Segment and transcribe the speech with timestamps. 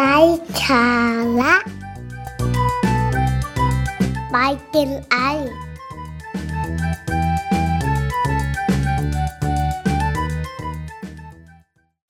[0.00, 0.18] ไร้
[0.64, 0.86] สา
[1.40, 1.54] ระ
[4.32, 4.36] ไป
[4.74, 5.16] กินไอ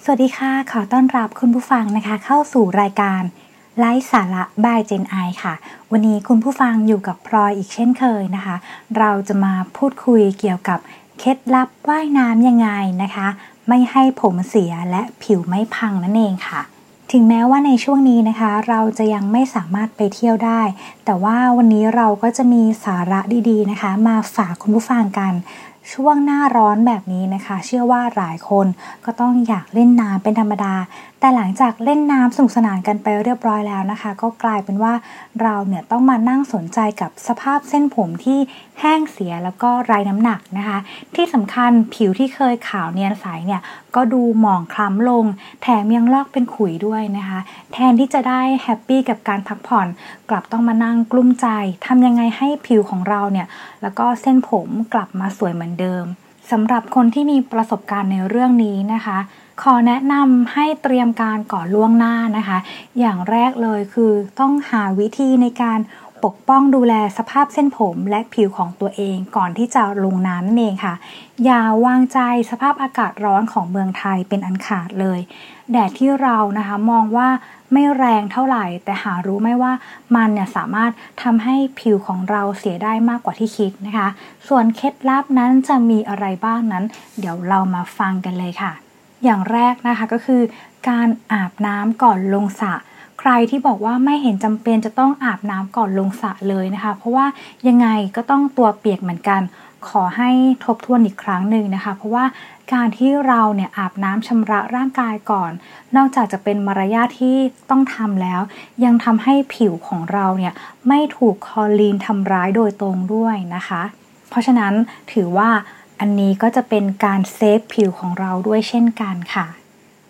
[0.05, 3.23] สวัสดีค่ะ ขอต้อนรับคุณผู้ฟังนะคะ เข้าสู่รายการ
[3.79, 5.55] ไลฟ์สาระบายเจนไอค่ะ
[5.91, 8.57] วันนี้คุณผู้ฟังอยู่กับพลอยอีกเช่นเคยนะคะ
[8.99, 10.79] เราจะมาพูดคุยเกี่ยวกับ
[11.19, 12.69] เคล็ดลับว่ายน้ำยังไง
[13.03, 13.29] นะคะ
[13.69, 16.63] ไม่ให้ผมเสียและผิวไม่พังนั่นเองค่ะ
[17.13, 20.63] ถึงแม้ว่าในช่วงนี้นะคะ เราจะยังไม่สามารถไปเที่ยวได้
[21.05, 25.33] แต่ว่าวันนี้เราก็จะมีสาระดีๆนะคะ มาฝากคุณผู้ฟังกัน
[25.93, 28.67] ช่วงหน้าร้อนแบบนี้นะคะ เชื่อว่าหลายคน
[29.05, 30.75] ก็ต้องอยากเล่นน้ำเป็นธรรมดา
[31.21, 34.95] แต่หลังจากเล่นน้ำสนุกสนานกันไปเรียบร้อยแล้วนะคะ ก็กลายเป็นว่า
[35.43, 38.39] เราเนี่ยต้องมานั่งสนใจกับสภาพเส้นผมที่
[38.81, 40.79] แห้งเสียแล้วก็ไร้น้ำหนักนะคะ
[41.15, 43.61] ที่สำคัญผิวที่เคยขาวเนียนใสเนี่ย
[43.95, 45.25] ก็ดูหมองคล้ำลง
[45.63, 47.41] แถมยังลอกเป็นขุยด้วยนะคะ
[47.73, 49.87] แทนที่จะได้แฮปปี้กับการพักผ่อน
[50.31, 51.47] กลับต้องมานั่งกลุ้มใจ
[51.87, 53.47] ทำยังไงให้ผิวของเราเนี่ย
[53.83, 56.07] แล้วก็เส้นผมกลับมาสวยเหมือนเดิม
[56.51, 59.19] สำหรับคนที่มีประสบการณ์ในเรื่องนี้นะคะ
[59.63, 62.59] ขอแนะนำให้เตรียมการก่อนล่วงหน้านะคะ
[62.99, 65.79] อย่างแรกเลยคือต้องหาวิธีในการ
[66.25, 70.95] ปกป้องดูแลสภาพเส้นผมและผิวของตัวเองก่อนที่จะลงน้ำนั่นเองค่ะ
[71.45, 72.19] อย่าวางใจ
[72.51, 75.21] สภาพอากาศร้อนของเมืองไทยเป็นอันขาดเลย
[75.73, 77.29] แดดที่เรานะคะมองว่า
[77.73, 79.73] ไม่แรงเท่าไหร่ แต่หารู้ไหมว่า
[80.15, 84.09] มันเนี่ยสามารถทำให้ผิวของเราเสียได้มากกว่าที่คิดนะคะ
[84.49, 86.85] ส่วนเคล็ดลับนั้นจะมีอะไรบ้างนั้น
[87.19, 88.73] เดี๋ยวเรามาฟังกันเลยค่ะ
[89.25, 90.43] อย่างแรกนะคะก็คือ
[90.89, 92.75] การอาบน้ำก่อนลงสระ
[93.21, 97.27] ใครที่บอกว่าไม่เห็นจำเป็นจะต้องอาบน้ำก่อนลงสระเลยนะคะ เพราะว่า
[97.69, 99.41] ยังไงก็ต้องตัวเปียกเหมือนกัน
[99.89, 100.31] ขอให้
[100.65, 102.25] ทบทวนอีกครั้งหนึ่งนะคะ เพราะว่า
[102.73, 105.51] การที่เราเนี่ยอาบน้ำชำระร่างกายก่อน
[105.97, 107.37] นอกจากจะเป็นมารยาทที่
[107.71, 108.41] ต้องทำแล้ว
[108.85, 110.55] ยังทำให้ผิวของเราเนี่ย
[110.89, 113.83] ไม่ถูกคอลีนทำร้ายโดยตรงด้วยนะคะ
[114.31, 114.75] เพราะฉะนั้น
[115.13, 115.51] ถือว่า
[116.01, 119.47] อันนี้ก็จะเป็นการเซฟผิวของเราด้วยเช่นกันค่ะ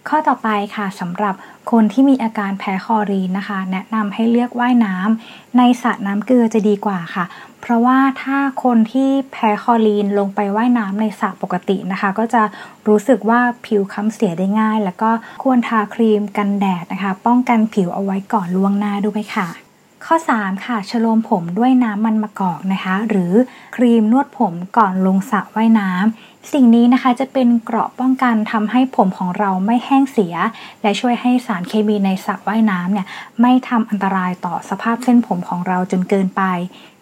[0.08, 1.34] ข้อต่อไปค่ะสำหรับ
[1.70, 7.24] คนที่มีอาการแพ้คลอรีนนะคะ แนะนำให้เลือกว่ายน้ำในสระน้ำเกลือจะดีกว่าค่ะ
[7.60, 12.42] เพราะว่าถ้าคนที่แพ้คลอรีนลงไปว่ายน้ำในสระปกตินะคะ ก็จะ
[12.88, 15.10] รู้สึกว่าผิวคล้ำเสียได้ง่าย แล้วก็
[15.42, 19.67] ควรทาครีมกันแดดนะคะ ป้องกันผิวเอาไว้ก่อนล่วงหน้าด้วยค่ะ
[20.06, 23.32] ข้อ 3 ค่ะชโลมผมด้วยน้ำมันมะกอกนะคะ หรือ
[23.76, 30.34] ครีมนวดผมก่อนลงสระว่ายน้ำสิ่งนี้นะคะจะเป็นเกราะป้องกันทำให้ผมของเราไม่แห้งเสีย
[30.82, 33.06] และช่วยให้สารเคมีในสระว่ายน้ำเนี่ย
[33.40, 36.42] ไม่ทำอันตรายต่อสภาพเส้นผมของเราจนเกินไป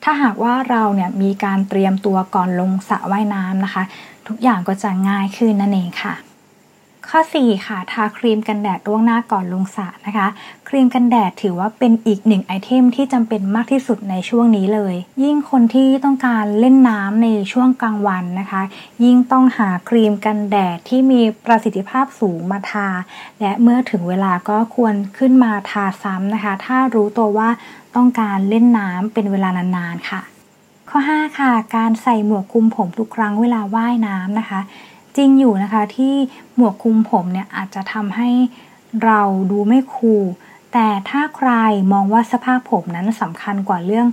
[0.03, 3.83] ถ้าหากว่าเราเนี่ยมีการเตรียมตัวก่อนลงสระว่ายน้ำนะคะ
[4.29, 6.15] ทุกอย่างก็จะง่ายขึ้นนั่นเองค่ะ
[7.19, 10.27] ข้อ 4 ค่ะ ทาครีมกันแดดล่วงหน้าก่อนลงสระนะคะ
[10.69, 18.63] ครีมกันแดดถือว่าเป็นอีกหนึ่งไอเทมที่จำเป็นมากที่สุดในช่วงนี้เลย ยิ่งคนที่ต้องการเล่นน้ำในช่วงกลางวันนะคะ
[19.05, 22.89] ยิ่งต้องหาครีมกันแดดที่มีประสิทธิภาพสูงมาทา
[23.41, 27.49] และเมื่อถึงเวลาก็ควรขึ้นมาทาซ้ำนะคะ ถ้ารู้ตัวว่า
[27.97, 30.23] ต้องการเล่นน้ำเป็นเวลานานๆค่ะ
[30.91, 34.61] ข้อ 5 ค่ะ การใส่หมวกคลุมผมทุกครั้งเวลาว่ายน้ำนะคะ
[35.17, 36.15] จริงอยู่นะคะที่
[36.57, 38.31] หมวกคลุมผมเนี่ยอาจจะทำให้
[39.05, 40.25] เราดูไม่คูล
[40.73, 41.51] แต่ถ้าใคร
[41.93, 44.07] มองว่าสภาพผมนั้นสำคัญกว่าเรื่อง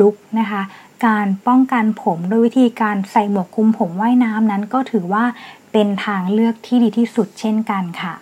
[0.00, 0.62] ลุคนะคะ
[1.06, 5.24] การป้องกันผมด้วยวิธีการใส่หมวกคลุมผมว่ายน้ำนั้นก็ถือว่า
[5.72, 8.14] เป็นทางเลือกที่ดีที่สุดเช่นกันค่ะ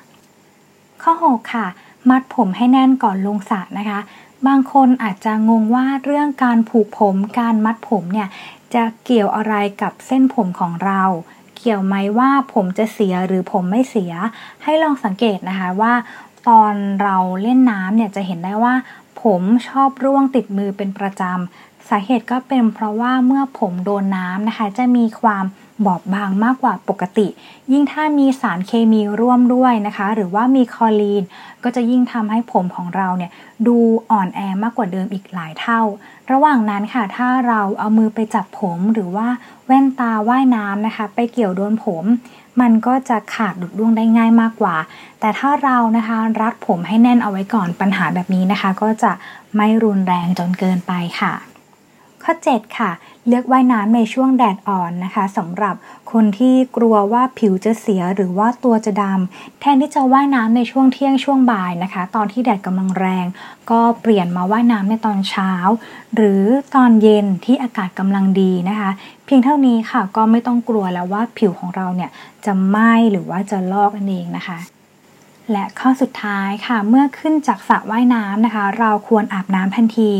[1.03, 1.66] ข้อ 6 ค่ะ
[2.10, 4.00] มัดผมให้แน่นก่อนลงสระนะคะ
[4.47, 8.28] บางคนอาจจะงงว่าเรื่องการผูกผม การมัดผมเนี่ย
[8.75, 11.03] จะเกี่ยวอะไรกับเส้นผมของเรา
[11.56, 14.12] เกี่ยวไหมว่าผมจะเสียหรือผมไม่เสีย
[14.62, 15.92] ให้ลองสังเกตนะคะว่า
[16.48, 18.74] ตอนเราเล่นน้ำเนี่ยจะเห็นได้ว่า
[19.22, 25.44] ผมชอบร่วงติดมือเป็นประจำสาเหตุก็เป็นเพราะว่าเมื่อผมโดนน้ำนะคะ จะมีความ
[25.87, 27.28] บอบบางมากกว่าปกติ
[27.72, 31.24] ยิ่งถ้ามีสารเคมีร่วมด้วยนะคะ หรือว่ามีคลอรีน
[31.65, 33.30] ก็จะยิ่งทำให้ผมของเราเนี่ย
[33.66, 33.77] ดู
[34.10, 35.80] อ่อนแอมากกว่าเดิมอีกหลายเท่า
[36.33, 39.28] ระหว่างนั้นค่ะ ถ้าเราเอามือไปจับผมหรือว่า
[39.66, 42.04] แว่นตาว่ายน้ำนะคะ ไปเกี่ยวโดนผม
[42.60, 44.77] มันก็จะขาดดุดร่วงได้ง่ายมากกว่า
[45.21, 49.13] แต่ถ้าเรานะคะรัดผมให้แน่นเอาไว้ก่อนปัญหาแบบนี้นะคะ ก็จะ
[49.57, 51.52] ไม่รุนแรงจนเกินไปค่ะ
[52.24, 52.91] ข้อ 7 ค่ะ
[53.28, 55.74] เลือกว่ายน้ำในช่วงแดดอ่อนนะคะสำหรับ
[56.13, 63.27] คนที่กลัวว่าผิวจะเสียหรือว่าตัวจะดำแทนที่จะว่ายน้ำในช่วงเที่ยงช่วงบ่ายนะคะ ตอนที่แดดกำลังแรง
[63.71, 65.53] ก็เปลี่ยนมาว่ายน้ำในตอนเช้า
[66.15, 66.42] หรือ
[66.74, 68.91] ตอนเย็นที่อากาศกำลังดีนะคะ
[69.25, 72.10] เพียงเท่านี้ค่ะก็ไม่ต้องกลัวแล้วว่าผิวของเราเนี่ย
[72.45, 74.59] จะไหม้หรือว่าจะลอกนั่นเองนะคะ
[75.53, 80.10] และข้อสุดท้ายค่ะ เมื่อขึ้นจากสระว่ายน้ำนะคะ เราควรอาบน้ำทันที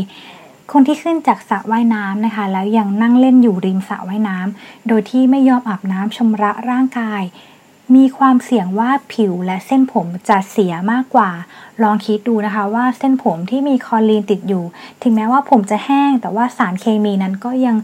[0.71, 7.23] คนที่ขึ้นจากสระว่ายน้ำนะคะ แล้วยังนั่งเล่นอยู่ริมสระว่ายน้ำโดยที่ไม่ยอมอาบน้ำชำระร่างกาย
[7.95, 11.31] มีความเสี่ยงว่าผิวและเส้นผมจะเสียมากกว่า
[11.83, 14.63] ลองคิดดูนะคะว่าเส้นผมที่มีคอลีนติดอยู่
[15.01, 17.77] ถึงแม้ว่าผมจะแห้ง แต่ว่าสารเคมีนั้นก็ยัง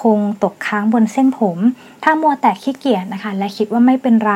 [0.00, 1.58] คงตกค้างบนเส้นผม
[2.02, 4.34] ถ้ามัวแต่ขี้เกียจนะคะ และคิดว่าไม่เป็นไร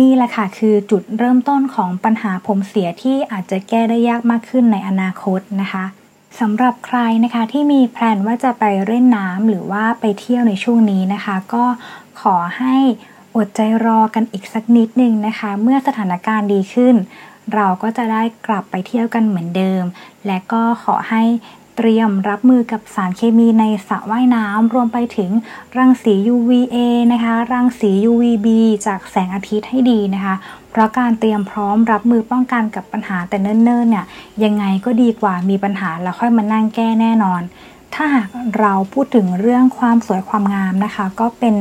[0.00, 5.84] นี่แหละค่ะคือจุดเริ่มต้นของปัญหาผมเสียที่อาจจะแก้ได้ยากมากขึ้นในอนาคตนะคะ
[6.40, 11.64] สำหรับใครนะคะที่มีแพลนว่าจะไปเล่นน้ำหรือว่าไปเที่ยวในช่วงนี้นะคะ ก็
[12.20, 12.76] ขอให้
[13.36, 16.94] อดใจรอกันอีกสักนิดนึงนะคะ เมื่อสถานการณ์ดีขึ้น
[17.54, 19.82] เราก็จะได้กลับไปเที่ยวกันเหมือนเดิม
[20.26, 21.22] และก็ขอให้
[21.80, 25.30] เตรียมรับมือกับสารเคมีในสระว่ายน้ำรวมไปถึง
[25.76, 26.76] รังสี UVA
[27.12, 28.46] นะคะ รังสี UVB
[28.86, 30.34] จากแสงอาทิตย์ให้ดีนะคะ
[30.70, 34.06] เพราะการเตรียมพร้อมรับมือป้องกันกับปัญหาแต่เนิ่นๆเนี่ย
[34.44, 37.42] ยังไงก็ดีกว่ามีปัญหาแล้วค่อยมานั่งแก้แน่นอน
[37.94, 38.28] ถ้าหาก
[38.58, 41.54] เราพูดถึงเรื่องความสวยความงามนะคะ ก็เป็น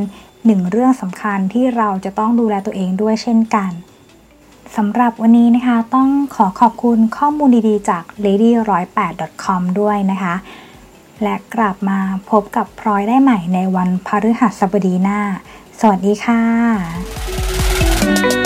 [0.46, 3.72] หนึ่งเรื่องสำคัญที่เราจะต้องดูแลตัวเองด้วยเช่นกัน
[4.76, 10.36] สำหรับวันนี้นะคะ ต้องขอขอบคุณข้อมูลดีๆจาก lady108.com ด้วยนะคะ
[11.24, 12.00] และกลับมา
[12.30, 15.20] พบกับพลอยได้ใหม่ในวันพฤหัสบดีหน้า
[15.80, 18.37] สวัสดีค่ะ